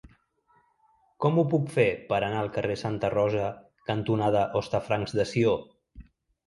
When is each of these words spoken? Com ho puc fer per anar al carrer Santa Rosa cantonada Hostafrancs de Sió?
Com 1.25 1.37
ho 1.41 1.43
puc 1.51 1.67
fer 1.75 1.85
per 2.13 2.19
anar 2.21 2.39
al 2.41 2.51
carrer 2.57 2.79
Santa 2.85 3.13
Rosa 3.19 3.53
cantonada 3.93 4.47
Hostafrancs 4.63 5.19
de 5.21 5.33
Sió? 5.37 5.55